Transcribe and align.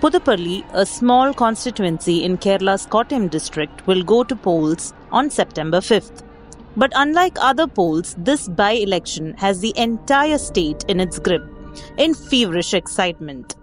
Puthuppally, 0.00 0.64
a 0.72 0.86
small 0.86 1.34
constituency 1.34 2.24
in 2.24 2.38
Kerala's 2.38 2.86
Kottayam 2.86 3.28
district, 3.28 3.86
will 3.86 4.02
go 4.02 4.24
to 4.24 4.34
polls 4.34 4.94
on 5.12 5.28
September 5.28 5.80
5th. 5.80 6.22
But 6.74 6.90
unlike 6.96 7.36
other 7.38 7.66
polls, 7.66 8.14
this 8.16 8.48
by 8.48 8.70
election 8.70 9.34
has 9.34 9.60
the 9.60 9.74
entire 9.76 10.38
state 10.38 10.86
in 10.88 11.00
its 11.00 11.18
grip, 11.18 11.42
in 11.98 12.14
feverish 12.14 12.72
excitement. 12.72 13.56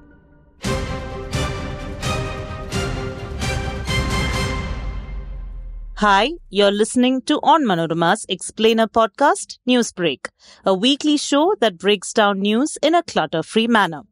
Hi, 5.96 6.34
you're 6.52 6.70
listening 6.70 7.24
to 7.24 7.40
Onmanorama's 7.40 8.28
Explainer 8.30 8.86
podcast, 8.86 9.58
News 9.66 9.92
Brake, 9.92 10.30
a 10.64 10.76
weekly 10.76 11.18
show 11.18 11.56
that 11.62 11.80
breaks 11.80 12.14
down 12.14 12.42
news 12.42 12.78
in 12.84 12.94
a 12.94 13.02
clutter 13.02 13.42
free 13.42 13.66
manner. 13.66 14.04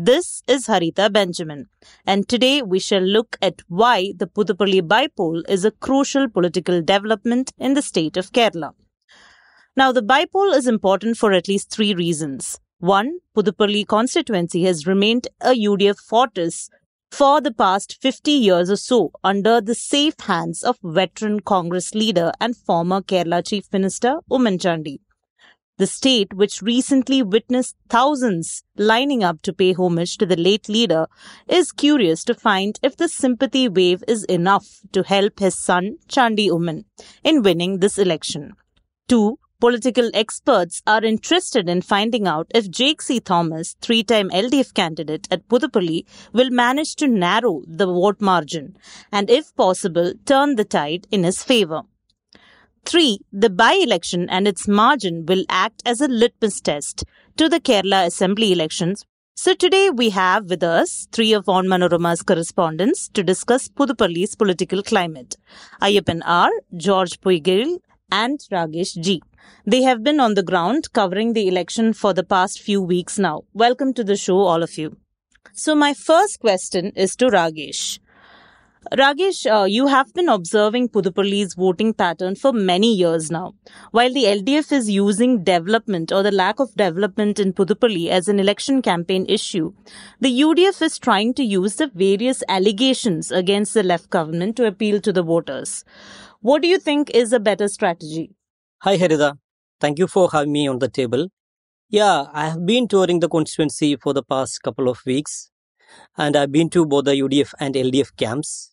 This 0.00 0.44
is 0.46 0.68
Harita 0.68 1.12
Benjamin, 1.12 1.66
and 2.06 2.28
today 2.28 2.62
we 2.62 2.78
shall 2.78 3.02
look 3.02 3.36
at 3.42 3.62
why 3.66 4.12
the 4.16 4.28
Puthuppally 4.28 4.80
bypoll 4.80 5.42
is 5.48 5.64
a 5.64 5.72
crucial 5.72 6.28
political 6.28 6.80
development 6.80 7.50
in 7.58 7.74
the 7.74 7.82
state 7.82 8.16
of 8.16 8.30
Kerala. 8.30 8.74
Now, 9.76 9.90
the 9.90 10.00
bypoll 10.00 10.54
is 10.54 10.68
important 10.68 11.16
for 11.16 11.32
at 11.32 11.48
least 11.48 11.72
three 11.72 11.94
reasons. 11.94 12.60
One, 12.78 13.18
Puthuppally 13.36 13.88
constituency 13.88 14.62
has 14.62 14.86
remained 14.86 15.26
a 15.40 15.50
UDF 15.50 15.98
fortress 15.98 16.70
for 17.10 17.40
the 17.40 17.52
past 17.52 17.98
50 18.00 18.30
years 18.30 18.70
or 18.70 18.76
so 18.76 19.10
under 19.24 19.60
the 19.60 19.74
safe 19.74 20.20
hands 20.20 20.62
of 20.62 20.78
veteran 20.84 21.40
Congress 21.40 21.92
leader 21.92 22.30
and 22.40 22.56
former 22.56 23.00
Kerala 23.02 23.44
Chief 23.44 23.64
Minister 23.72 24.20
Oommen 24.30 24.60
Chandy. 24.60 25.00
The 25.78 25.86
state, 25.86 26.34
which 26.34 26.60
recently 26.60 27.22
witnessed 27.22 27.76
thousands 27.88 28.64
lining 28.76 29.22
up 29.22 29.42
to 29.42 29.52
pay 29.52 29.72
homage 29.72 30.18
to 30.18 30.26
the 30.26 30.36
late 30.36 30.68
leader, 30.68 31.06
is 31.48 31.70
curious 31.70 32.24
to 32.24 32.34
find 32.34 32.78
if 32.82 32.96
the 32.96 33.08
sympathy 33.08 33.68
wave 33.68 34.02
is 34.08 34.24
enough 34.24 34.80
to 34.92 35.04
help 35.04 35.38
his 35.38 35.56
son 35.56 35.98
Chandy 36.08 36.48
Oommen 36.48 36.84
in 37.22 37.42
winning 37.42 37.78
this 37.78 37.96
election. 37.96 38.54
Two, 39.06 39.38
Political 39.60 40.12
experts 40.14 40.82
are 40.86 41.04
interested 41.04 41.68
in 41.68 41.82
finding 41.82 42.28
out 42.28 42.46
if 42.54 42.70
Jaick 42.70 43.02
C. 43.02 43.18
Thomas, 43.18 43.74
three 43.80 44.04
time 44.04 44.30
LDF 44.30 44.72
candidate 44.72 45.26
at 45.32 45.48
Puthuppally, 45.48 46.06
will 46.32 46.50
manage 46.50 46.94
to 46.94 47.08
narrow 47.08 47.62
the 47.66 47.86
vote 47.86 48.20
margin 48.20 48.76
and, 49.10 49.28
if 49.28 49.52
possible, 49.56 50.12
turn 50.26 50.54
the 50.54 50.64
tide 50.64 51.08
in 51.10 51.24
his 51.24 51.42
favor. 51.42 51.82
3. 52.88 53.18
The 53.30 53.50
by 53.50 53.74
election 53.74 54.30
and 54.30 54.48
its 54.48 54.66
margin 54.66 55.26
will 55.26 55.44
act 55.50 55.82
as 55.84 56.00
a 56.00 56.08
litmus 56.08 56.58
test 56.62 57.04
to 57.36 57.46
the 57.46 57.60
Kerala 57.60 58.06
Assembly 58.06 58.50
elections. 58.50 59.04
So 59.34 59.52
today 59.52 59.90
we 59.90 60.08
have 60.08 60.48
with 60.48 60.62
us 60.62 61.06
three 61.12 61.34
of 61.34 61.44
Onmanorama's 61.44 62.22
correspondents 62.22 63.10
to 63.10 63.22
discuss 63.22 63.68
Puthuppally's 63.68 64.34
political 64.36 64.82
climate. 64.82 65.36
Ayyappan 65.82 66.22
R, 66.24 66.48
George 66.78 67.20
Poikayil, 67.20 67.78
and 68.10 68.40
Ragesh 68.50 68.98
G. 69.02 69.20
They 69.66 69.82
have 69.82 70.02
been 70.02 70.18
on 70.18 70.32
the 70.32 70.42
ground 70.42 70.90
covering 70.94 71.34
the 71.34 71.46
election 71.46 71.92
for 71.92 72.14
the 72.14 72.24
past 72.24 72.58
few 72.58 72.80
weeks 72.80 73.18
now. 73.18 73.42
Welcome 73.52 73.92
to 73.94 74.02
the 74.02 74.16
show, 74.16 74.38
all 74.38 74.62
of 74.62 74.78
you. 74.78 74.96
So, 75.52 75.74
my 75.74 75.92
first 75.92 76.40
question 76.40 76.92
is 76.96 77.14
to 77.16 77.26
Ragesh. 77.26 77.98
Ragesh, 78.92 79.44
uh, 79.50 79.64
you 79.64 79.88
have 79.88 80.14
been 80.14 80.28
observing 80.28 80.88
Puthuppally's 80.90 81.54
voting 81.54 81.92
pattern 81.92 82.36
for 82.36 82.52
many 82.52 82.94
years 82.94 83.30
now. 83.30 83.54
While 83.90 84.12
the 84.12 84.24
LDF 84.24 84.70
is 84.72 84.88
using 84.88 85.42
development 85.42 86.12
or 86.12 86.22
the 86.22 86.30
lack 86.30 86.60
of 86.60 86.74
development 86.76 87.40
in 87.40 87.52
Puthuppally 87.52 88.08
as 88.08 88.28
an 88.28 88.38
election 88.38 88.80
campaign 88.80 89.26
issue, 89.28 89.72
the 90.20 90.30
UDF 90.40 90.80
is 90.80 90.98
trying 90.98 91.34
to 91.34 91.42
use 91.42 91.74
the 91.76 91.90
various 91.92 92.42
allegations 92.48 93.32
against 93.32 93.74
the 93.74 93.82
left 93.82 94.10
government 94.10 94.56
to 94.56 94.66
appeal 94.66 95.00
to 95.00 95.12
the 95.12 95.24
voters. 95.24 95.84
What 96.40 96.62
do 96.62 96.68
you 96.68 96.78
think 96.78 97.10
is 97.10 97.32
a 97.32 97.40
better 97.40 97.66
strategy? 97.66 98.30
Hi, 98.82 98.96
Harita. 98.96 99.38
Thank 99.80 99.98
you 99.98 100.06
for 100.06 100.30
having 100.30 100.52
me 100.52 100.68
on 100.68 100.78
the 100.78 100.88
table. 100.88 101.28
Yeah, 101.90 102.26
I 102.32 102.48
have 102.48 102.64
been 102.64 102.86
touring 102.86 103.20
the 103.20 103.28
constituency 103.28 103.96
for 103.96 104.12
the 104.12 104.22
past 104.22 104.62
couple 104.62 104.88
of 104.88 105.00
weeks, 105.04 105.50
and 106.16 106.36
I've 106.36 106.52
been 106.52 106.70
to 106.70 106.86
both 106.86 107.04
the 107.04 107.12
UDF 107.12 107.54
and 107.58 107.74
LDF 107.74 108.16
camps, 108.16 108.72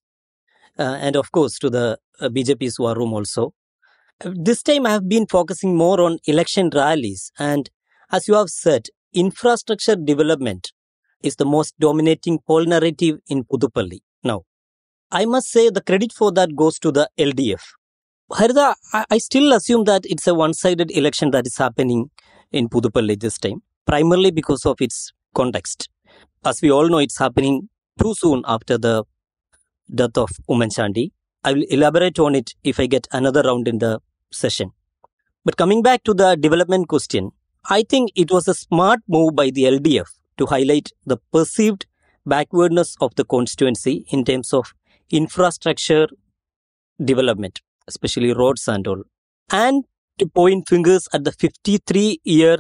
uh, 0.78 0.98
and 1.02 1.16
of 1.16 1.32
course 1.32 1.58
to 1.60 1.70
the 1.70 1.98
uh, 2.20 2.30
BJP's 2.30 2.80
war 2.80 2.96
room 2.96 3.14
also. 3.14 3.54
This 4.24 4.64
time 4.64 4.86
I 4.86 4.92
have 4.92 5.10
been 5.10 5.28
focusing 5.28 5.76
more 5.76 6.02
on 6.02 6.20
election 6.26 6.70
rallies, 6.74 7.32
and 7.38 7.70
as 8.12 8.28
you 8.28 8.36
have 8.36 8.50
said, 8.50 8.88
infrastructure 9.14 9.96
development 9.96 10.72
is 11.22 11.36
the 11.36 11.46
most 11.46 11.74
dominating 11.80 12.40
poll 12.48 12.66
narrative 12.66 13.18
in 13.28 13.44
Puthuppally 13.44 14.00
now. 14.24 14.44
I 15.12 15.26
must 15.26 15.50
say 15.50 15.70
the 15.70 15.82
credit 15.82 16.12
for 16.12 16.32
that 16.34 16.56
goes 16.56 16.80
to 16.80 16.92
the 16.92 17.10
LDF. 17.18 17.62
Harita, 18.32 18.74
I, 18.94 19.18
still 19.20 19.54
assume 19.54 19.84
that 19.84 20.02
it's 20.06 20.26
a 20.26 20.34
one-sided 20.34 20.92
election 20.92 21.30
that 21.32 21.46
is 21.46 21.58
happening 21.58 22.10
in 22.52 22.70
Puthuppally 22.70 23.20
this 23.20 23.38
time, 23.38 23.62
primarily 23.86 24.32
because 24.32 24.66
of 24.66 24.82
its 24.82 25.14
context. 25.36 25.90
As 26.46 26.62
we 26.62 26.72
all 26.72 26.88
know, 26.88 27.00
it's 27.00 27.18
happening 27.18 27.70
too 28.02 28.14
soon 28.16 28.44
after 28.46 28.78
the 28.78 29.04
death 29.94 30.18
of 30.18 30.30
Oommen 30.50 30.74
Chandy. 30.76 31.12
I 31.44 31.54
will 31.54 31.64
elaborate 31.70 32.20
on 32.20 32.36
it 32.36 32.56
if 32.64 32.80
I 32.80 32.88
get 32.88 33.08
another 33.12 33.44
round 33.44 33.68
in 33.68 33.80
the 33.80 34.00
session. 34.32 34.72
But 35.44 35.58
coming 35.58 35.82
back 35.82 36.04
to 36.06 36.14
the 36.14 36.36
development 36.36 36.88
question, 36.88 37.32
I 37.70 37.84
think 37.84 38.12
it 38.16 38.32
was 38.32 38.48
a 38.48 38.54
smart 38.54 39.00
move 39.08 39.36
by 39.36 39.50
the 39.50 39.64
LDF 39.64 40.08
to 40.38 40.46
highlight 40.48 40.92
the 41.06 41.18
perceived 41.32 41.86
backwardness 42.26 42.96
of 43.00 43.14
the 43.16 43.26
constituency 43.26 44.06
in 44.10 44.26
terms 44.26 44.54
of 44.54 44.74
infrastructure 45.12 46.08
development, 47.04 47.62
especially 47.88 48.34
roads 48.34 48.68
and 48.68 48.88
all, 48.88 49.04
and 49.52 49.84
to 50.18 50.28
point 50.28 50.68
fingers 50.68 51.08
at 51.14 51.24
the 51.24 51.32
53 51.32 52.20
year 52.24 52.58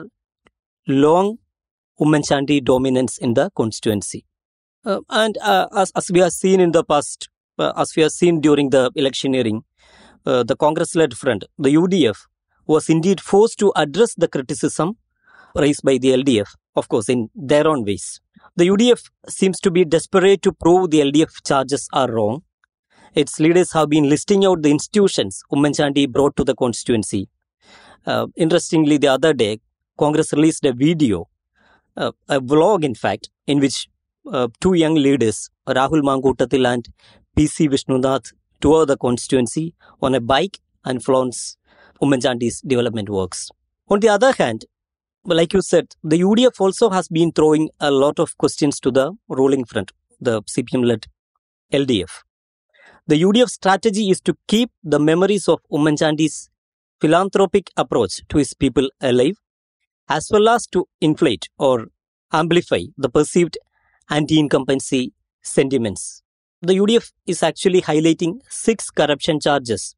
long 0.87 1.37
Oommen 1.99 2.27
Chandy 2.27 2.61
dominance 2.61 3.17
in 3.17 3.33
the 3.33 3.49
constituency. 3.55 4.25
Uh, 4.85 5.01
and 5.09 5.37
uh, 5.39 5.67
as, 5.75 5.91
as 5.95 6.11
we 6.11 6.19
have 6.19 6.31
seen 6.31 6.59
in 6.59 6.71
the 6.71 6.83
past, 6.83 7.29
uh, 7.57 7.73
as 7.75 7.95
we 7.95 8.03
have 8.03 8.11
seen 8.11 8.41
during 8.41 8.69
the 8.69 8.91
electioneering, 8.95 9.63
uh, 10.25 10.43
the 10.43 10.55
Congress 10.55 10.95
led 10.95 11.13
front, 11.15 11.45
the 11.57 11.73
UDF, 11.73 12.17
was 12.67 12.89
indeed 12.89 13.21
forced 13.21 13.59
to 13.59 13.71
address 13.75 14.13
the 14.15 14.27
criticism 14.27 14.97
raised 15.55 15.83
by 15.83 15.97
the 15.97 16.09
LDF, 16.09 16.47
of 16.75 16.89
course, 16.89 17.09
in 17.09 17.29
their 17.35 17.67
own 17.67 17.85
ways. 17.85 18.19
The 18.55 18.67
UDF 18.67 19.09
seems 19.27 19.59
to 19.61 19.71
be 19.71 19.85
desperate 19.85 20.41
to 20.43 20.51
prove 20.51 20.91
the 20.91 20.99
LDF 20.99 21.45
charges 21.45 21.87
are 21.93 22.11
wrong. 22.11 22.43
Its 23.13 23.39
leaders 23.39 23.71
have 23.71 23.89
been 23.89 24.09
listing 24.09 24.45
out 24.45 24.61
the 24.61 24.71
institutions 24.71 25.41
Oommen 25.51 25.73
Chandy 25.75 26.05
brought 26.11 26.35
to 26.35 26.43
the 26.43 26.55
constituency. 26.55 27.29
Uh, 28.05 28.27
interestingly, 28.35 28.97
the 28.97 29.07
other 29.07 29.33
day, 29.33 29.59
Congress 29.97 30.33
released 30.33 30.65
a 30.65 30.73
video, 30.73 31.27
uh, 31.97 32.11
a 32.27 32.39
vlog 32.41 32.83
in 32.83 32.95
fact, 32.95 33.29
in 33.47 33.59
which 33.59 33.87
uh, 34.31 34.47
two 34.59 34.73
young 34.73 34.95
leaders, 34.95 35.49
Rahul 35.67 36.01
Mamkootathil 36.01 36.67
and 36.73 36.87
PC 37.37 37.69
Vishnunath, 37.69 38.33
tour 38.61 38.85
the 38.85 38.97
constituency 38.97 39.73
on 40.01 40.15
a 40.15 40.21
bike 40.21 40.59
and 40.83 41.03
flaunts 41.03 41.57
Oommen 42.01 42.21
Chandy's 42.21 42.61
development 42.61 43.09
works. 43.09 43.49
On 43.89 43.99
the 43.99 44.09
other 44.09 44.31
hand, 44.31 44.65
like 45.23 45.53
you 45.53 45.61
said, 45.61 45.95
the 46.03 46.19
UDF 46.21 46.59
also 46.59 46.89
has 46.89 47.07
been 47.07 47.31
throwing 47.31 47.69
a 47.79 47.91
lot 47.91 48.19
of 48.19 48.37
questions 48.37 48.79
to 48.81 48.91
the 48.91 49.13
ruling 49.27 49.65
front, 49.65 49.91
the 50.19 50.41
CPM 50.43 50.85
led 50.85 51.07
LDF. 51.73 52.23
The 53.07 53.21
UDF 53.21 53.49
strategy 53.49 54.09
is 54.09 54.21
to 54.21 54.35
keep 54.47 54.71
the 54.83 54.99
memories 54.99 55.47
of 55.47 55.59
Oommen 55.71 55.97
Chandy's 55.97 56.49
philanthropic 56.99 57.71
approach 57.77 58.21
to 58.29 58.37
his 58.37 58.53
people 58.53 58.89
alive, 59.01 59.37
as 60.09 60.29
well 60.31 60.49
as 60.49 60.67
to 60.67 60.87
inflate 61.01 61.47
or 61.57 61.87
amplify 62.31 62.81
the 62.97 63.09
perceived 63.09 63.57
anti 64.09 64.39
incumbency 64.39 65.13
sentiments. 65.41 66.21
The 66.61 66.73
UDF 66.73 67.11
is 67.25 67.43
actually 67.43 67.81
highlighting 67.81 68.39
six 68.49 68.89
corruption 68.89 69.39
charges 69.39 69.95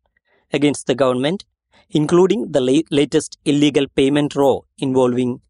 against 0.51 0.88
the 0.88 0.95
government 0.95 1.44
including 1.89 2.51
the 2.51 2.62
late, 2.62 2.88
latest 2.92 3.38
illegal 3.45 3.86
payment 3.95 4.36
row 4.36 4.65
involving 4.77 5.42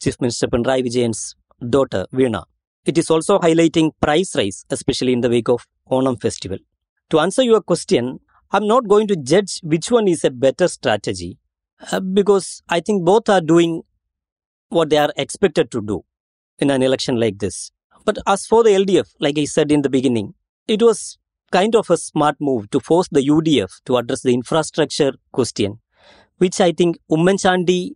Chief 0.00 0.20
Minister 0.20 0.46
Pinarayi 0.48 0.84
Vijayan's 0.84 1.36
daughter 1.70 2.06
Veena. 2.12 2.44
It 2.84 2.98
is 2.98 3.10
also 3.10 3.38
highlighting 3.38 3.92
price 4.00 4.34
rise, 4.36 4.64
especially 4.70 5.12
in 5.12 5.20
the 5.20 5.30
wake 5.30 5.48
of 5.48 5.66
Onam 5.90 6.20
festival. 6.20 6.58
To 7.10 7.20
answer 7.20 7.42
your 7.42 7.60
question, 7.60 8.20
I'm 8.50 8.66
not 8.66 8.88
going 8.88 9.06
to 9.08 9.16
judge 9.16 9.60
which 9.62 9.90
one 9.90 10.08
is 10.08 10.24
a 10.24 10.30
better 10.30 10.68
strategy 10.68 11.38
uh, 11.92 12.00
because 12.00 12.62
I 12.68 12.80
think 12.80 13.04
both 13.04 13.28
are 13.28 13.40
doing 13.40 13.82
what 14.74 14.90
they 14.90 14.98
are 14.98 15.12
expected 15.16 15.70
to 15.70 15.80
do 15.80 16.04
in 16.58 16.70
an 16.70 16.82
election 16.82 17.18
like 17.18 17.38
this. 17.38 17.70
But 18.04 18.18
as 18.26 18.46
for 18.46 18.62
the 18.62 18.70
LDF, 18.70 19.14
like 19.20 19.38
I 19.38 19.44
said 19.44 19.72
in 19.72 19.82
the 19.82 19.90
beginning, 19.90 20.34
it 20.68 20.82
was 20.82 21.16
kind 21.50 21.74
of 21.74 21.88
a 21.88 21.96
smart 21.96 22.36
move 22.40 22.70
to 22.70 22.80
force 22.80 23.08
the 23.10 23.26
UDF 23.26 23.80
to 23.86 23.96
address 23.96 24.22
the 24.22 24.34
infrastructure 24.34 25.12
question 25.32 25.78
which 26.38 26.60
I 26.60 26.72
think 26.72 26.98
Oommen 27.10 27.38
Chandy 27.40 27.92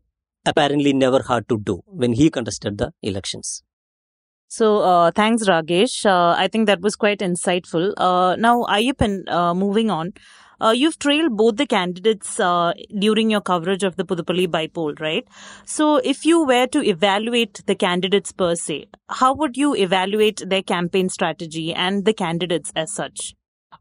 apparently 0.46 0.92
never 0.92 1.22
had 1.22 1.48
to 1.48 1.58
do 1.58 1.82
when 1.86 2.12
he 2.12 2.30
contested 2.30 2.78
the 2.78 2.92
elections. 3.02 3.62
So, 4.50 4.78
uh, 4.78 5.10
thanks, 5.10 5.44
Ragesh. 5.46 6.06
Uh, 6.06 6.34
I 6.38 6.48
think 6.48 6.66
that 6.66 6.80
was 6.80 6.96
quite 6.96 7.18
insightful. 7.18 7.92
Uh, 7.98 8.34
now, 8.36 8.62
Ayyappan, 8.64 9.28
uh, 9.28 9.54
moving 9.54 9.90
on. 9.90 10.12
Uh, 10.60 10.70
you've 10.70 10.98
trailed 10.98 11.36
both 11.36 11.56
the 11.56 11.66
candidates 11.66 12.40
uh, 12.40 12.72
during 12.98 13.30
your 13.30 13.40
coverage 13.40 13.84
of 13.84 13.96
the 13.96 14.04
Puthuppally 14.04 14.48
bypoll, 14.48 14.98
right? 15.00 15.26
So, 15.64 15.96
if 15.96 16.26
you 16.26 16.44
were 16.44 16.66
to 16.66 16.84
evaluate 16.84 17.62
the 17.66 17.76
candidates 17.76 18.32
per 18.32 18.56
se, 18.56 18.88
how 19.08 19.34
would 19.34 19.56
you 19.56 19.76
evaluate 19.76 20.42
their 20.44 20.62
campaign 20.62 21.08
strategy 21.08 21.72
and 21.72 22.04
the 22.04 22.12
candidates 22.12 22.72
as 22.74 22.92
such? 22.92 23.34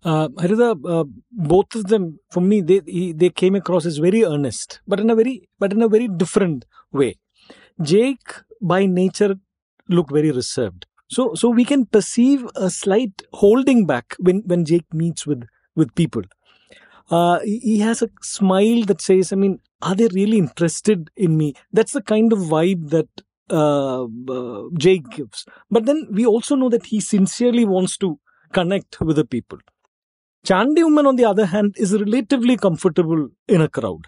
Uh, 0.03 0.29
uh, 0.37 1.03
both 1.31 1.73
of 1.73 1.87
them, 1.87 2.19
for 2.29 2.41
me, 2.41 2.61
they 2.61 2.81
they 3.15 3.29
came 3.29 3.55
across 3.55 3.85
as 3.85 3.97
very 3.97 4.23
earnest, 4.23 4.79
but 4.87 4.99
in 4.99 5.09
a 5.09 5.15
very 5.15 5.49
but 5.57 5.73
in 5.73 5.81
a 5.81 5.87
very 5.87 6.07
different 6.07 6.65
way. 6.91 7.15
Jaick, 7.81 8.43
by 8.61 8.85
nature, 8.85 9.35
looked 9.89 10.11
very 10.11 10.31
reserved. 10.31 10.85
So 11.09 11.33
so 11.33 11.49
we 11.49 11.65
can 11.65 11.85
perceive 11.85 12.45
a 12.55 12.69
slight 12.69 13.23
holding 13.33 13.85
back 13.87 14.15
when 14.19 14.43
when 14.45 14.65
Jaick 14.65 14.85
meets 14.93 15.25
with 15.25 15.47
with 15.75 15.95
people 15.95 16.23
uh, 17.09 17.39
he 17.43 17.79
has 17.79 18.01
a 18.01 18.09
smile 18.21 18.83
that 18.83 19.01
says, 19.01 19.31
I 19.31 19.35
mean, 19.35 19.59
are 19.81 19.95
they 19.95 20.07
really 20.07 20.37
interested 20.37 21.09
in 21.15 21.37
me? 21.37 21.53
That's 21.71 21.93
the 21.93 22.01
kind 22.01 22.33
of 22.33 22.39
vibe 22.39 22.89
that 22.89 23.07
uh, 23.49 24.03
uh, 24.03 24.69
Jaick 24.77 25.09
gives. 25.11 25.45
But 25.71 25.85
then 25.85 26.07
we 26.11 26.25
also 26.25 26.55
know 26.55 26.69
that 26.69 26.87
he 26.87 26.99
sincerely 26.99 27.65
wants 27.65 27.97
to 27.97 28.19
connect 28.51 28.99
with 28.99 29.15
the 29.15 29.25
people. 29.25 29.59
Chandy 30.45 30.81
Oommen, 30.81 31.07
on 31.07 31.15
the 31.15 31.25
other 31.25 31.45
hand, 31.45 31.75
is 31.77 31.93
relatively 31.93 32.57
comfortable 32.57 33.29
in 33.47 33.61
a 33.61 33.69
crowd. 33.69 34.07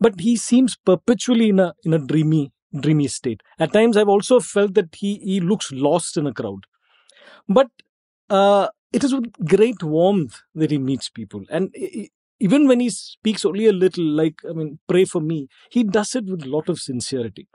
But 0.00 0.20
he 0.20 0.36
seems 0.36 0.76
perpetually 0.76 1.50
in 1.50 1.60
a 1.60 1.74
in 1.84 1.94
a 1.94 1.98
dreamy, 1.98 2.52
dreamy 2.78 3.06
state. 3.08 3.42
At 3.58 3.72
times 3.72 3.96
I've 3.96 4.08
also 4.08 4.40
felt 4.40 4.74
that 4.74 4.94
he, 4.96 5.18
he 5.18 5.40
looks 5.40 5.70
lost 5.72 6.16
in 6.16 6.26
a 6.26 6.32
crowd. 6.34 6.64
But 7.48 7.68
uh, 8.28 8.68
it 8.92 9.04
is 9.04 9.14
with 9.14 9.32
great 9.46 9.82
warmth 9.82 10.40
that 10.54 10.70
he 10.70 10.78
meets 10.78 11.08
people. 11.08 11.44
And 11.50 11.74
even 12.40 12.66
when 12.66 12.80
he 12.80 12.90
speaks 12.90 13.44
only 13.44 13.66
a 13.66 13.72
little, 13.72 14.04
like, 14.04 14.40
I 14.48 14.52
mean, 14.52 14.78
pray 14.88 15.04
for 15.04 15.20
me, 15.20 15.48
he 15.70 15.84
does 15.84 16.14
it 16.14 16.24
with 16.26 16.44
a 16.44 16.48
lot 16.48 16.68
of 16.68 16.80
sincerity. 16.80 17.48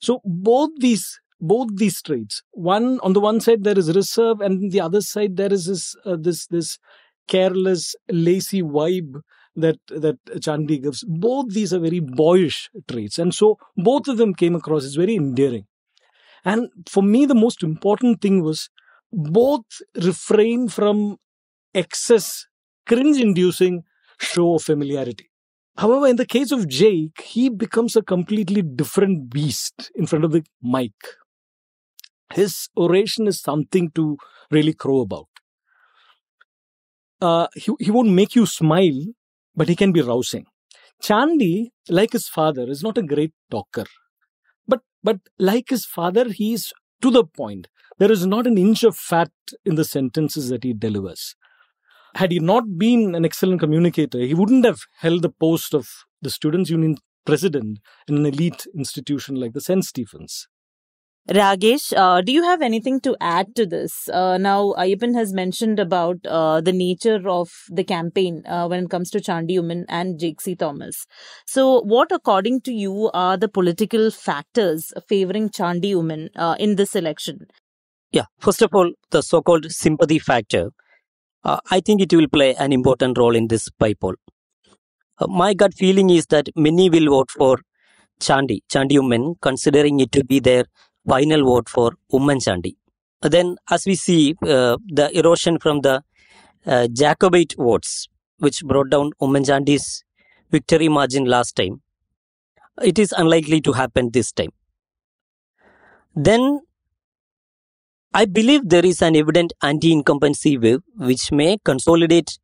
So 0.00 0.20
both 0.24 0.70
these 0.78 1.20
both 1.38 1.68
these 1.76 2.00
traits 2.00 2.42
one 2.52 2.98
on 3.00 3.12
the 3.12 3.20
one 3.20 3.40
side 3.40 3.62
there 3.62 3.78
is 3.78 3.94
reserve 3.94 4.40
and 4.40 4.72
the 4.72 4.80
other 4.80 5.02
side 5.02 5.36
there 5.36 5.52
is 5.52 5.66
this 5.66 5.94
uh, 6.06 6.16
this 6.18 6.46
this 6.46 6.78
careless 7.28 7.94
lazy 8.08 8.62
vibe 8.62 9.20
that 9.54 9.76
that 9.88 10.16
Chandy 10.40 10.78
gives 10.82 11.04
both 11.06 11.52
these 11.52 11.74
are 11.74 11.78
very 11.78 12.00
boyish 12.00 12.70
traits 12.88 13.18
and 13.18 13.34
so 13.34 13.58
both 13.76 14.08
of 14.08 14.16
them 14.16 14.32
came 14.32 14.54
across 14.54 14.84
as 14.84 14.94
very 14.94 15.14
endearing 15.14 15.66
and 16.44 16.68
for 16.88 17.02
me 17.02 17.26
the 17.26 17.34
most 17.34 17.62
important 17.62 18.20
thing 18.22 18.42
was 18.42 18.70
both 19.12 19.64
refrain 19.94 20.68
from 20.68 21.16
excess 21.74 22.46
cringe 22.86 23.18
inducing 23.18 23.82
show 24.20 24.54
of 24.54 24.62
familiarity. 24.62 25.30
However, 25.76 26.06
in 26.06 26.16
the 26.16 26.26
case 26.26 26.52
of 26.52 26.66
Jaick, 26.68 27.20
he 27.20 27.48
becomes 27.50 27.96
a 27.96 28.02
completely 28.02 28.62
different 28.62 29.30
beast 29.30 29.90
in 29.94 30.06
front 30.06 30.24
of 30.24 30.32
the 30.32 30.44
mic. 30.62 30.92
His 32.32 32.68
oration 32.76 33.26
is 33.26 33.40
something 33.40 33.90
to 33.92 34.16
really 34.50 34.72
crow 34.72 35.00
about. 35.00 35.28
Uh, 37.20 37.46
he, 37.54 37.72
he 37.78 37.90
won't 37.90 38.10
make 38.10 38.34
you 38.34 38.46
smile, 38.46 39.04
but 39.54 39.68
he 39.68 39.76
can 39.76 39.92
be 39.92 40.02
rousing. 40.02 40.46
Chandy, 41.02 41.70
like 41.88 42.12
his 42.12 42.28
father, 42.28 42.68
is 42.68 42.82
not 42.82 42.98
a 42.98 43.02
great 43.02 43.32
talker. 43.50 43.84
But, 44.66 44.80
but 45.02 45.18
like 45.38 45.68
his 45.68 45.84
father, 45.84 46.30
he 46.30 46.54
is 46.54 46.72
to 47.02 47.10
the 47.10 47.24
point. 47.24 47.68
There 47.98 48.12
is 48.12 48.26
not 48.26 48.46
an 48.46 48.58
inch 48.58 48.84
of 48.84 48.96
fat 48.96 49.30
in 49.64 49.76
the 49.76 49.84
sentences 49.84 50.50
that 50.50 50.64
he 50.64 50.74
delivers. 50.74 51.34
Had 52.16 52.30
he 52.30 52.38
not 52.38 52.76
been 52.76 53.14
an 53.14 53.24
excellent 53.24 53.60
communicator, 53.60 54.20
he 54.20 54.34
wouldn't 54.34 54.64
have 54.64 54.80
held 54.98 55.22
the 55.22 55.30
post 55.30 55.74
of 55.74 55.88
the 56.20 56.30
Students' 56.30 56.70
Union 56.70 56.96
president 57.24 57.78
in 58.06 58.16
an 58.16 58.26
elite 58.26 58.66
institution 58.74 59.36
like 59.36 59.52
the 59.52 59.60
St. 59.60 59.84
Stephen's. 59.84 60.46
Ragesh, 61.28 61.92
uh, 61.96 62.20
do 62.20 62.32
you 62.32 62.44
have 62.44 62.62
anything 62.62 63.00
to 63.00 63.16
add 63.20 63.56
to 63.56 63.66
this? 63.66 64.08
Uh, 64.10 64.38
now, 64.38 64.74
Ayyappan 64.78 65.14
has 65.14 65.32
mentioned 65.32 65.80
about 65.80 66.18
uh, 66.24 66.60
the 66.60 66.72
nature 66.72 67.28
of 67.28 67.50
the 67.68 67.82
campaign 67.82 68.44
uh, 68.46 68.68
when 68.68 68.84
it 68.84 68.90
comes 68.90 69.10
to 69.10 69.20
Chandy 69.20 69.56
Oommen 69.56 69.86
and 69.88 70.20
Jaick 70.20 70.40
C. 70.40 70.54
Thomas. 70.54 71.04
So, 71.44 71.80
what, 71.80 72.12
according 72.12 72.60
to 72.62 72.72
you, 72.72 73.10
are 73.12 73.36
the 73.36 73.48
political 73.48 74.12
factors 74.12 74.92
favoring 75.08 75.48
Chandy 75.48 75.94
Oommen 75.94 76.28
uh, 76.36 76.54
in 76.60 76.76
this 76.76 76.94
election? 76.94 77.48
Yeah, 78.12 78.24
first 78.38 78.62
of 78.62 78.74
all, 78.74 78.92
the 79.10 79.22
so 79.22 79.42
called 79.42 79.70
sympathy 79.70 80.18
factor. 80.18 80.70
Uh, 81.44 81.58
I 81.70 81.80
think 81.80 82.00
it 82.00 82.12
will 82.12 82.28
play 82.28 82.54
an 82.54 82.72
important 82.72 83.18
role 83.18 83.36
in 83.36 83.48
this 83.48 83.68
bypoll. 83.80 84.14
my 85.28 85.54
gut 85.54 85.74
feeling 85.74 86.10
is 86.10 86.26
that 86.26 86.48
many 86.56 86.90
will 86.90 87.08
vote 87.10 87.30
for 87.30 87.58
Chandy, 88.20 88.62
Chandy 88.68 88.96
Oommen, 88.96 89.36
considering 89.40 90.00
it 90.00 90.12
to 90.12 90.24
be 90.24 90.40
their 90.40 90.64
final 91.08 91.44
vote 91.44 91.68
for 91.68 91.92
Oommen 92.12 92.42
Chandy. 92.42 92.76
Then, 93.22 93.56
as 93.70 93.86
we 93.86 93.94
see, 93.94 94.34
uh, 94.42 94.76
the 94.86 95.10
erosion 95.18 95.58
from 95.58 95.80
the 95.80 96.02
uh, 96.66 96.88
Jacobite 96.92 97.54
votes, 97.56 98.08
which 98.38 98.62
brought 98.64 98.90
down 98.90 99.12
Oommen 99.22 99.44
Chandy's 99.46 100.04
victory 100.50 100.88
margin 100.88 101.24
last 101.24 101.56
time, 101.56 101.80
it 102.82 102.98
is 102.98 103.12
unlikely 103.16 103.60
to 103.62 103.72
happen 103.72 104.10
this 104.12 104.32
time. 104.32 104.50
Then, 106.14 106.60
I 108.18 108.24
believe 108.24 108.62
there 108.70 108.86
is 108.86 109.02
an 109.02 109.14
evident 109.14 109.52
anti 109.62 109.92
incumbency 109.92 110.56
wave 110.56 110.78
which 110.96 111.30
may 111.30 111.58
consolidate 111.62 112.38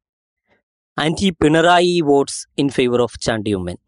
anti 0.99 1.31
Pinarayi 1.33 2.05
votes 2.05 2.47
in 2.59 2.69
favor 2.69 3.01
of 3.01 3.13
Chandy 3.19 3.53
Oommen. 3.53 3.79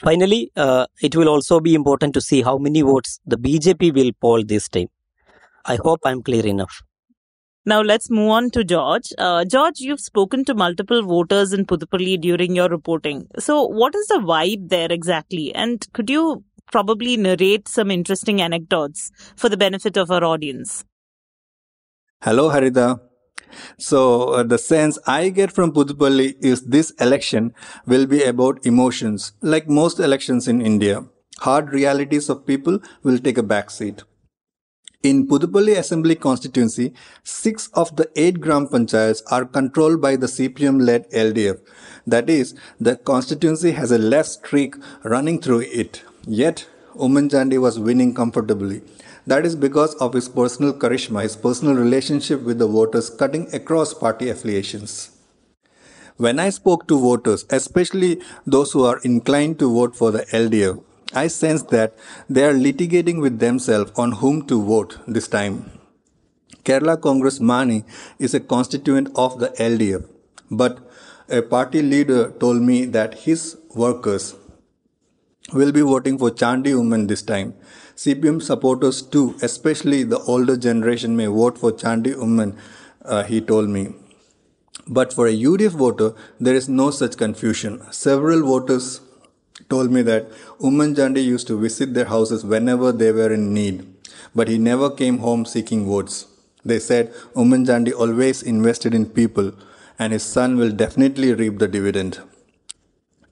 Finally, 0.00 0.50
uh, 0.56 0.86
it 1.00 1.14
will 1.14 1.28
also 1.28 1.60
be 1.60 1.76
important 1.76 2.12
to 2.14 2.20
see 2.20 2.42
how 2.42 2.58
many 2.58 2.82
votes 2.82 3.20
the 3.24 3.38
BJP 3.38 3.94
will 3.94 4.10
poll 4.20 4.42
this 4.44 4.68
time. 4.68 4.88
I 5.64 5.76
hope 5.76 6.00
I'm 6.04 6.24
clear 6.24 6.44
enough. 6.44 6.82
Now 7.64 7.80
let's 7.82 8.10
move 8.10 8.30
on 8.30 8.50
to 8.50 8.64
George. 8.64 9.12
Uh, 9.18 9.44
George, 9.44 9.78
you've 9.78 10.00
spoken 10.00 10.44
to 10.46 10.54
multiple 10.56 11.04
voters 11.04 11.52
in 11.52 11.66
Puthuppally 11.66 12.20
during 12.20 12.56
your 12.56 12.68
reporting. 12.68 13.28
So, 13.38 13.62
what 13.62 13.94
is 13.94 14.08
the 14.08 14.18
vibe 14.18 14.70
there 14.70 14.90
exactly? 14.90 15.54
And 15.54 15.86
could 15.92 16.10
you 16.10 16.42
probably 16.70 17.16
narrate 17.16 17.68
some 17.68 17.90
interesting 17.90 18.40
anecdotes 18.40 19.10
for 19.36 19.48
the 19.48 19.56
benefit 19.56 19.96
of 19.96 20.10
our 20.10 20.24
audience? 20.24 20.84
Hello, 22.22 22.50
Harita. 22.50 23.00
So 23.78 24.30
uh, 24.30 24.42
the 24.42 24.58
sense 24.58 24.98
I 25.06 25.28
get 25.28 25.52
from 25.52 25.72
Puthuppally 25.72 26.34
is 26.40 26.62
this 26.62 26.90
election 26.92 27.54
will 27.86 28.06
be 28.06 28.22
about 28.22 28.64
emotions. 28.66 29.32
Like 29.40 29.68
most 29.68 30.00
elections 30.00 30.48
in 30.48 30.60
India, 30.60 31.04
hard 31.40 31.72
realities 31.72 32.28
of 32.28 32.46
people 32.46 32.80
will 33.02 33.18
take 33.18 33.38
a 33.38 33.42
backseat. 33.42 34.02
In 35.02 35.28
Puthuppally 35.28 35.76
Assembly 35.76 36.16
constituency, 36.16 36.92
six 37.22 37.68
of 37.74 37.94
the 37.94 38.10
eight 38.16 38.40
Gram 38.40 38.66
Panchayats 38.66 39.22
are 39.30 39.44
controlled 39.44 40.00
by 40.00 40.16
the 40.16 40.26
CPM-led 40.26 41.08
LDF. 41.12 41.60
That 42.06 42.28
is, 42.28 42.54
the 42.80 42.96
constituency 42.96 43.72
has 43.72 43.92
a 43.92 43.98
left 43.98 44.30
streak 44.30 44.74
running 45.04 45.40
through 45.40 45.60
it. 45.60 46.02
Yet, 46.26 46.66
Oommen 46.96 47.30
Chandy 47.30 47.56
was 47.56 47.78
winning 47.78 48.12
comfortably. 48.12 48.82
That 49.28 49.46
is 49.46 49.54
because 49.54 49.94
of 49.96 50.12
his 50.12 50.28
personal 50.28 50.72
charisma, 50.72 51.22
his 51.22 51.36
personal 51.36 51.74
relationship 51.74 52.42
with 52.42 52.58
the 52.58 52.66
voters 52.66 53.10
cutting 53.10 53.48
across 53.54 53.94
party 53.94 54.28
affiliations. 54.28 55.10
When 56.16 56.40
I 56.40 56.50
spoke 56.50 56.88
to 56.88 56.98
voters, 56.98 57.44
especially 57.50 58.20
those 58.44 58.72
who 58.72 58.84
are 58.84 58.98
inclined 59.04 59.60
to 59.60 59.72
vote 59.72 59.94
for 59.94 60.10
the 60.10 60.24
LDF, 60.32 60.82
I 61.14 61.28
sensed 61.28 61.68
that 61.68 61.94
they 62.28 62.44
are 62.44 62.54
litigating 62.54 63.20
with 63.20 63.38
themselves 63.38 63.92
on 63.96 64.12
whom 64.12 64.46
to 64.46 64.60
vote 64.60 64.98
this 65.06 65.28
time. 65.28 65.70
Kerala 66.64 67.00
Congress 67.00 67.38
Mani 67.38 67.84
is 68.18 68.34
a 68.34 68.40
constituent 68.40 69.10
of 69.14 69.38
the 69.38 69.50
LDF, 69.50 70.08
but 70.50 70.80
a 71.28 71.42
party 71.42 71.82
leader 71.82 72.32
told 72.32 72.62
me 72.62 72.84
that 72.86 73.14
his 73.20 73.56
workers 73.74 74.34
will 75.52 75.72
be 75.72 75.80
voting 75.80 76.18
for 76.18 76.30
Chandy 76.30 76.72
Oommen 76.72 77.08
this 77.08 77.22
time 77.22 77.54
CPM 77.96 78.42
supporters 78.42 79.00
too, 79.00 79.36
especially 79.40 80.02
the 80.02 80.18
older 80.18 80.54
generation, 80.54 81.16
may 81.16 81.24
vote 81.24 81.56
for 81.56 81.72
Chandy 81.72 82.12
Oommen, 82.12 82.54
uh, 83.06 83.22
he 83.22 83.40
told 83.40 83.70
me. 83.70 83.94
But 84.86 85.14
for 85.14 85.26
a 85.26 85.32
UDF 85.32 85.70
voter, 85.70 86.12
there 86.38 86.54
is 86.54 86.68
no 86.68 86.90
such 86.90 87.16
confusion. 87.16 87.80
Several 87.90 88.42
voters 88.42 89.00
told 89.70 89.90
me 89.90 90.02
that 90.02 90.30
Oommen 90.60 90.94
Chandy 90.94 91.24
used 91.24 91.46
to 91.46 91.58
visit 91.58 91.94
their 91.94 92.04
houses 92.04 92.44
whenever 92.44 92.92
they 92.92 93.12
were 93.12 93.32
in 93.32 93.54
need, 93.54 93.86
but 94.34 94.48
he 94.48 94.58
never 94.58 94.90
came 94.90 95.18
home 95.18 95.46
seeking 95.46 95.86
votes. 95.86 96.26
They 96.66 96.78
said 96.78 97.14
Oommen 97.34 97.64
Chandy 97.66 97.94
always 97.94 98.42
invested 98.42 98.94
in 98.94 99.06
people, 99.06 99.52
and 99.98 100.12
his 100.12 100.22
son 100.22 100.58
will 100.58 100.70
definitely 100.70 101.32
reap 101.32 101.60
the 101.60 101.66
dividend. 101.68 102.20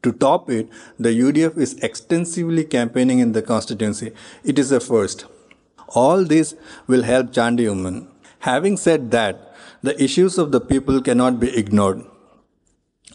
To 0.04 0.12
top 0.12 0.50
it, 0.50 0.68
the 0.98 1.08
UDF 1.08 1.56
is 1.56 1.74
extensively 1.82 2.62
campaigning 2.62 3.20
in 3.20 3.32
the 3.32 3.40
constituency. 3.40 4.12
It 4.44 4.58
is 4.58 4.70
a 4.70 4.78
first. 4.78 5.24
All 5.88 6.24
this 6.24 6.54
will 6.86 7.04
help 7.04 7.32
Chandy 7.32 7.64
Oommen. 7.64 8.08
Having 8.40 8.76
said 8.76 9.10
that, 9.12 9.54
the 9.82 10.02
issues 10.02 10.36
of 10.36 10.52
the 10.52 10.60
people 10.60 11.00
cannot 11.00 11.40
be 11.40 11.56
ignored. 11.56 12.04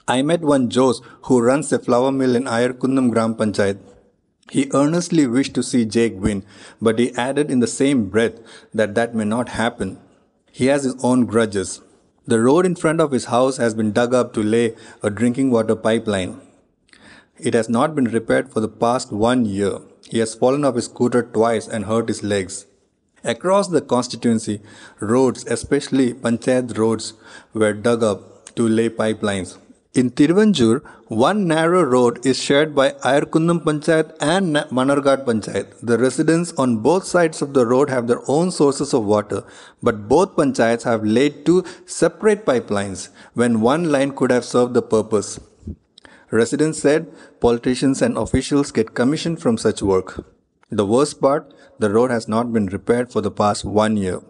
I 0.08 0.24
met 0.24 0.42
one 0.42 0.72
Jose 0.72 1.04
who 1.26 1.40
runs 1.40 1.72
a 1.72 1.78
flour 1.78 2.12
mill 2.12 2.36
in 2.36 2.46
Ayarkunnam 2.46 3.12
Gram 3.12 3.36
Panchayat. 3.36 3.78
He 4.50 4.72
earnestly 4.74 5.28
wished 5.28 5.54
to 5.54 5.62
see 5.62 5.86
Jaick 5.86 6.18
win, 6.18 6.44
but 6.82 6.98
he 6.98 7.14
added 7.14 7.52
in 7.52 7.60
the 7.60 7.68
same 7.68 8.10
breath 8.10 8.40
that 8.74 8.96
that 8.96 9.14
may 9.14 9.26
not 9.26 9.50
happen. 9.50 10.00
He 10.52 10.66
has 10.66 10.86
his 10.86 10.96
own 11.04 11.28
grudges. 11.28 11.82
The 12.26 12.40
road 12.40 12.66
in 12.66 12.76
front 12.76 13.00
of 13.00 13.12
his 13.12 13.26
house 13.26 13.58
has 13.58 13.76
been 13.76 13.92
dug 13.92 14.16
up 14.16 14.34
to 14.34 14.42
lay 14.42 14.76
a 15.04 15.12
drinking 15.12 15.52
water 15.52 15.76
pipeline. 15.76 16.42
It 17.42 17.54
has 17.54 17.70
not 17.70 17.96
been 17.96 18.06
repaired 18.06 18.52
for 18.52 18.60
the 18.60 18.68
past 18.68 19.14
one 19.14 19.46
year. 19.46 19.80
He 20.10 20.20
has 20.20 20.36
fallen 20.36 20.66
off 20.66 20.76
his 20.76 20.86
scooter 20.86 21.24
twice 21.24 21.68
and 21.70 21.86
hurt 21.86 22.10
his 22.10 22.22
legs. 22.22 22.66
Across 23.24 23.70
the 23.70 23.82
constituency, 23.82 24.62
roads, 25.00 25.46
especially 25.46 26.14
Panchayat 26.14 26.78
roads, 26.78 27.14
were 27.54 27.74
dug 27.74 28.04
up 28.04 28.54
to 28.56 28.68
lay 28.68 28.90
pipelines. 28.90 29.58
In 29.94 30.12
Tiruvanjur, 30.12 30.82
one 31.08 31.48
narrow 31.48 31.82
road 31.82 32.26
is 32.26 32.42
shared 32.42 32.76
by 32.76 32.92
Ayarkunnam 32.92 33.64
Panchayat 33.64 34.16
and 34.22 34.58
Manarcad 34.70 35.26
Panchayat. 35.26 35.80
The 35.82 35.98
residents 35.98 36.54
on 36.58 36.78
both 36.78 37.06
sides 37.06 37.42
of 37.42 37.54
the 37.54 37.66
road 37.66 37.90
have 37.90 38.08
their 38.08 38.22
own 38.28 38.52
sources 38.52 38.94
of 38.94 39.06
water, 39.06 39.44
but 39.82 40.08
both 40.08 40.36
panchayats 40.36 40.84
have 40.84 41.04
laid 41.04 41.46
two 41.46 41.64
separate 41.86 42.46
pipelines 42.46 43.10
when 43.34 43.62
one 43.62 43.92
line 43.92 44.12
could 44.12 44.30
have 44.30 44.46
served 44.46 44.74
the 44.74 44.82
purpose. 44.82 45.40
Residents 46.32 46.80
said 46.80 47.12
politicians 47.40 48.02
and 48.02 48.18
officials 48.18 48.72
get 48.72 48.94
commission 48.94 49.36
from 49.36 49.58
such 49.58 49.82
work. 49.82 50.26
The 50.70 50.86
worst 50.86 51.20
part, 51.20 51.54
the 51.80 51.90
road 51.90 52.12
has 52.12 52.28
not 52.28 52.54
been 52.54 52.68
repaired 52.68 53.12
for 53.12 53.22
the 53.22 53.32
past 53.32 53.66
one 53.66 53.98
year. 53.98 54.22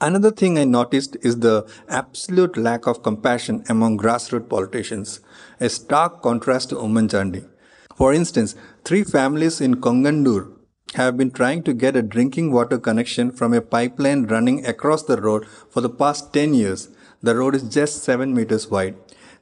Another 0.00 0.30
thing 0.30 0.58
I 0.58 0.64
noticed 0.64 1.16
is 1.22 1.40
the 1.40 1.64
absolute 1.88 2.56
lack 2.56 2.86
of 2.86 3.02
compassion 3.02 3.64
among 3.68 3.98
grassroots 3.98 4.48
politicians, 4.48 5.20
a 5.60 5.68
stark 5.68 6.22
contrast 6.22 6.70
to 6.70 6.74
Oommen 6.74 7.08
Chandy. 7.08 7.48
For 7.96 8.12
instance, 8.12 8.56
three 8.84 9.04
families 9.04 9.60
in 9.60 9.76
Kongandur 9.76 10.52
have 10.94 11.16
been 11.16 11.30
trying 11.30 11.62
to 11.62 11.72
get 11.72 11.96
a 11.96 12.02
drinking 12.02 12.52
water 12.52 12.78
connection 12.78 13.30
from 13.30 13.54
a 13.54 13.60
pipeline 13.60 14.24
running 14.24 14.66
across 14.66 15.02
the 15.04 15.20
road 15.20 15.46
for 15.70 15.80
the 15.80 15.88
past 15.88 16.32
10 16.32 16.54
years. 16.54 16.88
The 17.22 17.34
road 17.34 17.54
is 17.54 17.62
just 17.62 18.02
7 18.02 18.34
meters 18.34 18.68
wide. 18.68 18.96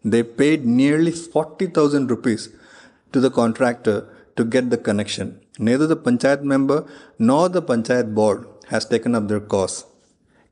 They 0.05 0.23
paid 0.23 0.67
nearly 0.67 1.13
40,000 1.13 2.11
rupees 2.11 2.51
to 3.13 3.21
the 3.21 3.31
contractor 3.31 4.09
to 4.37 4.45
get 4.45 4.71
the 4.71 4.77
connection. 4.77 5.41
Neither 5.59 5.87
the 5.87 5.97
panchayat 5.97 6.43
member 6.43 6.87
nor 7.19 7.49
the 7.49 7.63
panchayat 7.63 8.15
board 8.15 8.47
has 8.69 8.85
taken 8.85 9.15
up 9.15 9.29
their 9.29 9.41
cause. 9.41 9.87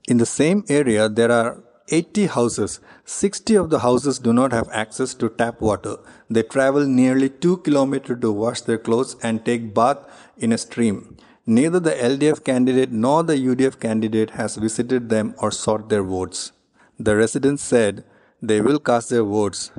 In 0.08 0.18
the 0.18 0.26
same 0.26 0.64
area, 0.68 1.08
there 1.08 1.30
are 1.30 1.62
80 1.88 2.26
houses. 2.26 2.80
60 3.04 3.54
of 3.56 3.70
the 3.70 3.80
houses 3.80 4.18
do 4.18 4.32
not 4.32 4.52
have 4.52 4.68
access 4.70 5.14
to 5.14 5.28
tap 5.28 5.60
water. 5.60 5.96
They 6.30 6.42
travel 6.42 6.86
nearly 6.86 7.28
2 7.28 7.58
kilometers 7.58 8.20
to 8.20 8.32
wash 8.32 8.62
their 8.62 8.78
clothes 8.78 9.16
and 9.22 9.44
take 9.44 9.74
bath 9.74 9.98
in 10.38 10.52
a 10.52 10.58
stream. 10.58 11.16
Neither 11.44 11.80
the 11.80 11.90
LDF 11.90 12.44
candidate 12.44 12.92
nor 12.92 13.24
the 13.24 13.34
UDF 13.34 13.80
candidate 13.80 14.30
has 14.30 14.56
visited 14.56 15.08
them 15.08 15.34
or 15.38 15.50
sought 15.50 15.88
their 15.88 16.02
votes. 16.02 16.52
The 16.98 17.16
residents 17.16 17.62
said 17.62 18.04
they 18.42 18.60
will 18.60 18.78
cast 18.78 19.10
their 19.10 19.22
votes, 19.22 19.70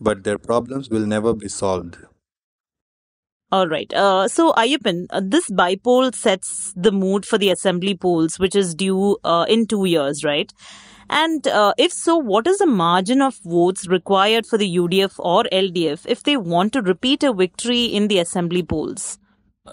but 0.00 0.24
their 0.24 0.38
problems 0.38 0.90
will 0.90 1.06
never 1.06 1.32
be 1.32 1.48
solved. 1.48 1.96
All 3.52 3.68
right. 3.68 3.92
Uh, 3.94 4.26
so, 4.26 4.52
Ayyappan, 4.54 5.06
uh, 5.10 5.20
this 5.24 5.48
bypoll 5.50 6.12
sets 6.14 6.72
the 6.76 6.90
mood 6.90 7.24
for 7.24 7.38
the 7.38 7.50
assembly 7.50 7.94
polls, 7.94 8.40
which 8.40 8.56
is 8.56 8.74
due 8.74 9.18
uh, 9.22 9.46
in 9.48 9.66
two 9.66 9.84
years, 9.84 10.24
right? 10.24 10.52
And 11.08 11.46
uh, 11.46 11.72
if 11.78 11.92
so, 11.92 12.16
what 12.16 12.48
is 12.48 12.58
the 12.58 12.66
margin 12.66 13.22
of 13.22 13.38
votes 13.44 13.86
required 13.86 14.46
for 14.46 14.58
the 14.58 14.76
UDF 14.76 15.14
or 15.20 15.44
LDF 15.52 16.04
if 16.08 16.24
they 16.24 16.36
want 16.36 16.72
to 16.72 16.82
repeat 16.82 17.22
a 17.22 17.32
victory 17.32 17.84
in 17.84 18.08
the 18.08 18.18
assembly 18.18 18.64
polls? 18.64 19.20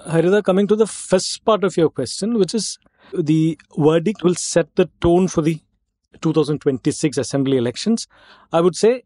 Harita, 0.08 0.44
coming 0.44 0.68
to 0.68 0.76
the 0.76 0.86
first 0.88 1.44
part 1.44 1.64
of 1.64 1.76
your 1.76 1.90
question, 1.90 2.38
which 2.38 2.54
is 2.54 2.78
the 3.12 3.58
verdict 3.76 4.24
will 4.24 4.36
set 4.36 4.76
the 4.76 4.90
tone 5.02 5.28
for 5.28 5.42
the 5.42 5.60
2026 6.22 7.18
assembly 7.18 7.58
elections. 7.58 8.08
I 8.52 8.62
would 8.62 8.76
say, 8.76 9.04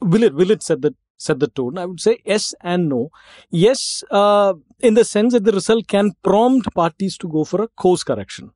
will 0.00 0.22
it 0.22 0.34
will 0.34 0.50
it 0.50 0.62
set 0.62 0.82
the 0.82 0.94
set 1.16 1.40
the 1.40 1.48
tone. 1.48 1.78
I 1.78 1.86
would 1.86 2.00
say 2.00 2.18
yes 2.24 2.54
and 2.60 2.88
no. 2.88 3.10
Yes, 3.50 4.02
uh, 4.10 4.54
in 4.80 4.94
the 4.94 5.04
sense 5.04 5.32
that 5.32 5.44
the 5.44 5.52
result 5.52 5.88
can 5.88 6.12
prompt 6.22 6.74
parties 6.74 7.16
to 7.18 7.28
go 7.28 7.44
for 7.44 7.62
a 7.62 7.68
course 7.68 8.04
correction. 8.04 8.50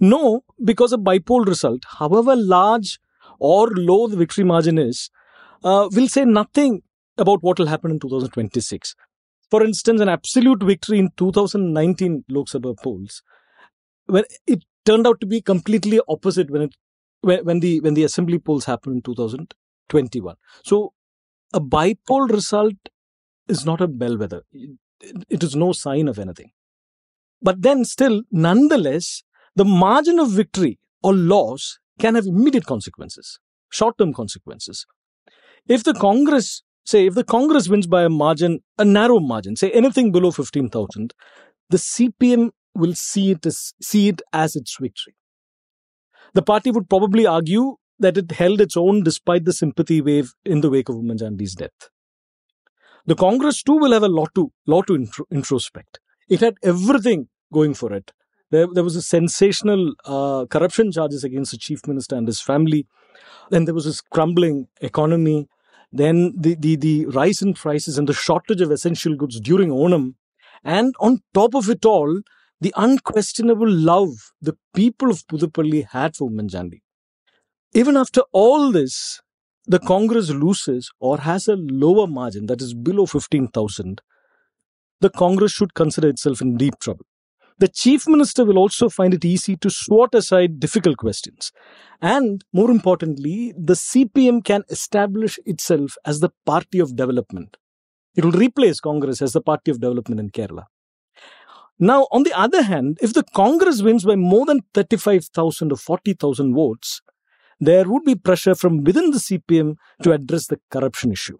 No, 0.00 0.42
because 0.64 0.92
a 0.92 0.98
bypoll 0.98 1.46
result, 1.46 1.82
however 1.98 2.36
large 2.36 2.98
or 3.38 3.68
low 3.70 4.06
the 4.08 4.16
victory 4.16 4.44
margin 4.44 4.78
is, 4.78 5.10
uh, 5.64 5.88
will 5.92 6.08
say 6.08 6.24
nothing 6.24 6.82
about 7.16 7.42
what 7.42 7.58
will 7.58 7.66
happen 7.66 7.90
in 7.90 7.98
2026. 8.00 8.94
For 9.50 9.64
instance, 9.64 10.00
an 10.00 10.08
absolute 10.08 10.62
victory 10.62 10.98
in 10.98 11.10
2019 11.16 12.24
Lok 12.28 12.46
Sabha 12.48 12.76
polls, 12.82 13.22
when 14.06 14.24
it 14.46 14.64
turned 14.84 15.06
out 15.06 15.20
to 15.20 15.26
be 15.26 15.40
completely 15.40 16.00
opposite 16.08 16.50
when 16.50 16.62
it 16.62 16.74
when, 17.20 17.60
the 17.60 17.80
when 17.80 17.94
the 17.94 18.04
assembly 18.04 18.38
polls 18.38 18.64
happened 18.64 18.96
in 18.96 19.02
2021. 19.02 20.36
So 20.64 20.92
a 21.52 21.60
bypoll 21.60 22.30
result 22.30 22.76
is 23.48 23.64
not 23.64 23.80
a 23.80 23.88
bellwether. 23.88 24.42
It 25.00 25.42
is 25.42 25.56
no 25.56 25.72
sign 25.72 26.08
of 26.08 26.18
anything. 26.18 26.50
But 27.40 27.62
then, 27.62 27.84
still, 27.84 28.22
nonetheless, 28.30 29.22
the 29.54 29.64
margin 29.64 30.18
of 30.18 30.30
victory 30.30 30.78
or 31.02 31.14
loss 31.14 31.78
can 31.98 32.14
have 32.14 32.26
immediate 32.26 32.66
consequences, 32.66 33.38
short 33.70 33.96
term 33.98 34.12
consequences. 34.12 34.86
If 35.66 35.84
the 35.84 35.94
Congress, 35.94 36.62
say, 36.84 37.06
if 37.06 37.14
the 37.14 37.24
Congress 37.24 37.68
wins 37.68 37.86
by 37.86 38.02
a 38.02 38.08
margin, 38.08 38.60
a 38.78 38.84
narrow 38.84 39.20
margin, 39.20 39.56
say 39.56 39.70
anything 39.70 40.10
below 40.12 40.30
15,000, 40.30 41.14
the 41.70 41.76
CPM 41.76 42.50
will 42.74 42.94
see 42.94 43.32
it 43.32 43.46
as, 43.46 43.72
see 43.80 44.08
it 44.08 44.22
as 44.32 44.56
its 44.56 44.76
victory. 44.80 45.14
The 46.34 46.42
party 46.42 46.70
would 46.70 46.88
probably 46.88 47.26
argue 47.26 47.76
that 47.98 48.16
it 48.16 48.30
held 48.32 48.60
its 48.60 48.76
own 48.76 49.02
despite 49.02 49.44
the 49.44 49.52
sympathy 49.52 50.00
wave 50.00 50.32
in 50.44 50.60
the 50.60 50.70
wake 50.70 50.88
of 50.88 50.96
Oommen 50.96 51.18
Chandy's 51.20 51.54
death. 51.54 51.90
The 53.06 53.16
Congress 53.16 53.62
too 53.62 53.76
will 53.76 53.92
have 53.92 54.02
a 54.02 54.08
lot 54.08 54.34
to 54.34 54.52
lot 54.66 54.86
to 54.88 54.94
intro, 54.94 55.24
introspect. 55.32 55.98
It 56.28 56.40
had 56.40 56.56
everything 56.62 57.28
going 57.52 57.74
for 57.74 57.92
it. 57.92 58.12
There, 58.50 58.66
there 58.72 58.84
was 58.84 58.96
a 58.96 59.02
sensational 59.02 59.94
uh, 60.04 60.46
corruption 60.46 60.92
charges 60.92 61.24
against 61.24 61.52
the 61.52 61.58
chief 61.58 61.86
minister 61.86 62.16
and 62.16 62.26
his 62.26 62.40
family. 62.40 62.86
Then 63.50 63.64
there 63.64 63.74
was 63.74 63.84
this 63.84 64.00
crumbling 64.00 64.68
economy. 64.80 65.48
Then 65.90 66.34
the, 66.38 66.54
the, 66.54 66.76
the 66.76 67.06
rise 67.06 67.42
in 67.42 67.54
prices 67.54 67.98
and 67.98 68.08
the 68.08 68.12
shortage 68.12 68.60
of 68.60 68.70
essential 68.70 69.16
goods 69.16 69.40
during 69.40 69.70
Onam. 69.70 70.14
And 70.64 70.94
on 71.00 71.20
top 71.34 71.54
of 71.54 71.68
it 71.68 71.84
all, 71.84 72.20
the 72.60 72.74
unquestionable 72.76 73.70
love 73.70 74.32
the 74.40 74.56
people 74.74 75.10
of 75.10 75.26
Puthuppally 75.26 75.86
had 75.86 76.16
for 76.16 76.28
Oommen 76.28 76.50
Chandy. 76.50 76.82
Even 77.74 77.96
after 77.96 78.22
all 78.32 78.72
this, 78.72 79.20
the 79.66 79.78
Congress 79.78 80.30
loses 80.30 80.90
or 80.98 81.18
has 81.18 81.46
a 81.46 81.56
lower 81.56 82.06
margin 82.06 82.46
that 82.46 82.62
is 82.62 82.74
below 82.74 83.06
15,000, 83.06 84.00
the 85.00 85.10
Congress 85.10 85.52
should 85.52 85.74
consider 85.74 86.08
itself 86.08 86.40
in 86.40 86.56
deep 86.56 86.78
trouble. 86.80 87.04
The 87.58 87.68
Chief 87.68 88.06
Minister 88.06 88.44
will 88.44 88.56
also 88.56 88.88
find 88.88 89.12
it 89.12 89.24
easy 89.24 89.56
to 89.56 89.68
swat 89.68 90.14
aside 90.14 90.60
difficult 90.60 90.96
questions. 90.96 91.50
And 92.00 92.44
more 92.52 92.70
importantly, 92.70 93.52
the 93.58 93.74
CPM 93.74 94.44
can 94.44 94.62
establish 94.70 95.38
itself 95.44 95.96
as 96.04 96.20
the 96.20 96.30
party 96.46 96.78
of 96.78 96.94
development. 96.94 97.56
It 98.14 98.24
will 98.24 98.32
replace 98.32 98.78
Congress 98.80 99.20
as 99.20 99.32
the 99.32 99.40
party 99.40 99.72
of 99.72 99.80
development 99.80 100.20
in 100.20 100.30
Kerala. 100.30 100.64
Now, 101.78 102.08
on 102.10 102.24
the 102.24 102.36
other 102.36 102.62
hand, 102.62 102.98
if 103.00 103.14
the 103.14 103.22
Congress 103.22 103.82
wins 103.82 104.04
by 104.04 104.16
more 104.16 104.46
than 104.46 104.62
35,000 104.74 105.72
or 105.72 105.76
40,000 105.76 106.54
votes, 106.54 107.00
there 107.60 107.88
would 107.88 108.04
be 108.04 108.14
pressure 108.14 108.54
from 108.54 108.82
within 108.82 109.10
the 109.10 109.18
CPM 109.18 109.76
to 110.02 110.12
address 110.12 110.46
the 110.46 110.60
corruption 110.70 111.12
issue. 111.12 111.36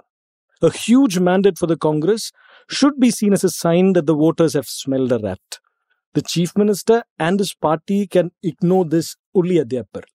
A 0.62 0.71
huge 0.71 1.18
mandate 1.18 1.59
for 1.59 1.66
the 1.66 1.76
Congress 1.76 2.33
should 2.68 2.99
be 2.99 3.11
seen 3.11 3.33
as 3.33 3.45
a 3.45 3.50
sign 3.50 3.92
that 3.92 4.07
the 4.07 4.14
voters 4.14 4.54
have 4.54 4.66
smelled 4.66 5.12
a 5.12 5.18
rat. 5.18 5.61
The 6.14 6.23
Chief 6.23 6.57
Minister 6.57 7.04
and 7.18 7.38
his 7.38 7.54
party 7.54 8.07
can 8.07 8.30
ignore 8.42 8.85
this 8.85 9.16
only 9.35 9.59
at 9.59 9.68
their 9.68 9.85
peril. 9.85 10.09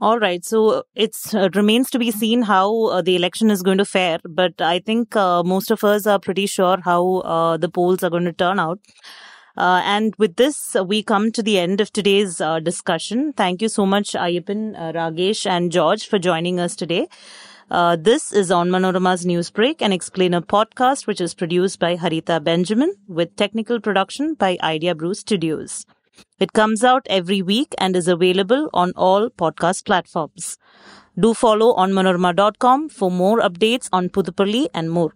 All 0.00 0.18
right. 0.18 0.42
So 0.42 0.84
it 0.94 1.14
uh, 1.34 1.50
remains 1.54 1.90
to 1.90 1.98
be 1.98 2.10
seen 2.10 2.40
how 2.42 2.86
uh, 2.86 3.02
the 3.02 3.16
election 3.16 3.50
is 3.50 3.62
going 3.62 3.76
to 3.76 3.84
fare. 3.84 4.18
But 4.24 4.58
I 4.60 4.78
think 4.78 5.14
uh, 5.14 5.42
most 5.42 5.70
of 5.70 5.84
us 5.84 6.06
are 6.06 6.18
pretty 6.18 6.46
sure 6.46 6.78
how 6.82 7.16
uh, 7.18 7.56
the 7.58 7.68
polls 7.68 8.02
are 8.02 8.08
going 8.08 8.24
to 8.24 8.32
turn 8.32 8.58
out. 8.58 8.80
Uh, 9.56 9.82
and 9.84 10.14
with 10.16 10.36
this, 10.36 10.76
uh, 10.76 10.84
we 10.84 11.02
come 11.02 11.32
to 11.32 11.42
the 11.42 11.58
end 11.58 11.80
of 11.80 11.92
today's 11.92 12.40
uh, 12.40 12.60
discussion. 12.60 13.32
Thank 13.32 13.62
you 13.62 13.68
so 13.68 13.84
much, 13.84 14.12
Ayyappan, 14.12 14.78
uh, 14.78 14.92
Ragesh, 14.92 15.46
and 15.46 15.70
George 15.72 16.06
for 16.06 16.18
joining 16.18 16.60
us 16.60 16.76
today. 16.76 17.08
Uh, 17.70 17.96
this 17.96 18.32
is 18.32 18.50
Onmanorama's 18.50 19.24
Newsbreak, 19.24 19.80
an 19.80 19.92
explainer 19.92 20.40
podcast 20.40 21.06
which 21.06 21.20
is 21.20 21.34
produced 21.34 21.78
by 21.78 21.96
Harita 21.96 22.42
Benjamin 22.42 22.94
with 23.06 23.36
technical 23.36 23.80
production 23.80 24.34
by 24.34 24.58
Idea 24.62 24.94
Brew 24.94 25.14
Studios. 25.14 25.86
It 26.40 26.52
comes 26.52 26.82
out 26.82 27.06
every 27.08 27.42
week 27.42 27.74
and 27.78 27.94
is 27.94 28.08
available 28.08 28.68
on 28.74 28.92
all 28.96 29.30
podcast 29.30 29.84
platforms. 29.84 30.58
Do 31.18 31.32
follow 31.34 31.74
on 31.74 31.92
manorama.com 31.92 32.88
for 32.88 33.10
more 33.10 33.40
updates 33.40 33.88
on 33.92 34.08
Puthuppally 34.08 34.68
and 34.74 34.90
more. 34.90 35.12